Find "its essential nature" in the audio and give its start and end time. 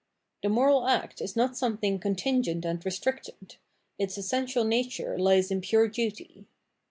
3.99-5.15